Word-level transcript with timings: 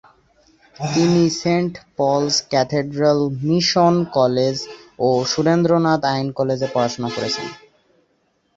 তিনি 0.75 1.23
Saint 1.41 1.73
Paul's 1.97 2.35
Cathedral 2.51 3.19
Mission 3.43 3.95
College 4.17 4.57
ও 4.99 5.07
সুরেন্দ্রনাথ 5.31 6.01
আইন 6.11 6.27
কলেজে 6.37 6.67
পড়াশোনা 6.73 7.09
করেছেন। 7.15 7.47